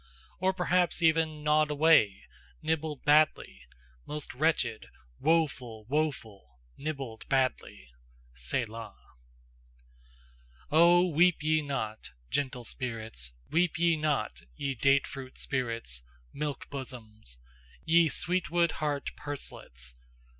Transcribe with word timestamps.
Or 0.39 0.51
perhaps 0.51 1.03
even 1.03 1.43
Gnawed 1.43 1.69
away, 1.69 2.23
nibbled 2.63 3.05
badly 3.05 3.67
Most 4.07 4.33
wretched, 4.33 4.87
woeful! 5.19 5.85
woeful! 5.89 6.57
nibbled 6.75 7.29
badly! 7.29 7.91
Selah. 8.33 8.97
Oh, 10.71 11.05
weep 11.07 11.43
ye 11.43 11.61
not, 11.61 12.09
Gentle 12.31 12.63
spirits! 12.63 13.33
Weep 13.51 13.77
ye 13.77 13.95
not, 13.95 14.41
ye 14.55 14.73
Date 14.73 15.05
fruit 15.05 15.37
spirits! 15.37 16.01
Milk 16.33 16.67
bosoms! 16.71 17.37
Ye 17.85 18.09
sweetwood 18.09 18.71
heart 18.81 19.11
Purselets! 19.15 19.93